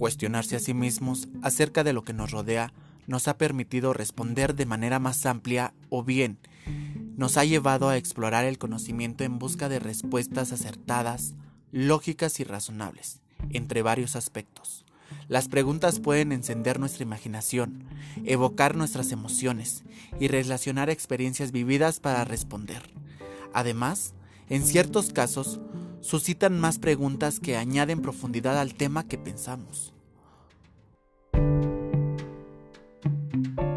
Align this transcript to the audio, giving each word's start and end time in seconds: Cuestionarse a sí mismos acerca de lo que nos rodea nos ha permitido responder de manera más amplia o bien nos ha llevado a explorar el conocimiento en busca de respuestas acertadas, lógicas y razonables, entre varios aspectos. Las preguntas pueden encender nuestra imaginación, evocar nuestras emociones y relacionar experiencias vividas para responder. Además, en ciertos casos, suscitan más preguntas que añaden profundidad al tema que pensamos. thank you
Cuestionarse 0.00 0.56
a 0.56 0.60
sí 0.60 0.72
mismos 0.72 1.28
acerca 1.42 1.84
de 1.84 1.92
lo 1.92 2.04
que 2.04 2.14
nos 2.14 2.30
rodea 2.30 2.72
nos 3.06 3.28
ha 3.28 3.36
permitido 3.36 3.92
responder 3.92 4.54
de 4.54 4.64
manera 4.64 4.98
más 4.98 5.26
amplia 5.26 5.74
o 5.90 6.02
bien 6.02 6.38
nos 7.18 7.36
ha 7.36 7.44
llevado 7.44 7.90
a 7.90 7.98
explorar 7.98 8.46
el 8.46 8.56
conocimiento 8.56 9.24
en 9.24 9.38
busca 9.38 9.68
de 9.68 9.78
respuestas 9.78 10.52
acertadas, 10.52 11.34
lógicas 11.70 12.40
y 12.40 12.44
razonables, 12.44 13.20
entre 13.50 13.82
varios 13.82 14.16
aspectos. 14.16 14.86
Las 15.28 15.48
preguntas 15.48 16.00
pueden 16.00 16.32
encender 16.32 16.80
nuestra 16.80 17.02
imaginación, 17.02 17.84
evocar 18.24 18.74
nuestras 18.74 19.12
emociones 19.12 19.84
y 20.18 20.28
relacionar 20.28 20.88
experiencias 20.88 21.52
vividas 21.52 22.00
para 22.00 22.24
responder. 22.24 22.90
Además, 23.52 24.14
en 24.48 24.64
ciertos 24.64 25.12
casos, 25.12 25.60
suscitan 26.00 26.58
más 26.58 26.78
preguntas 26.78 27.38
que 27.38 27.56
añaden 27.56 28.00
profundidad 28.00 28.58
al 28.58 28.74
tema 28.74 29.06
que 29.06 29.18
pensamos. 29.18 29.92
thank 33.42 33.60
you 33.60 33.69